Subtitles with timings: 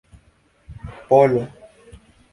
[1.09, 1.43] polo